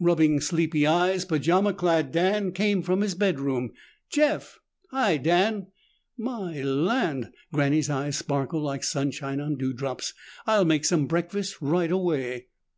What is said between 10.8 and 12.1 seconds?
some breakfast right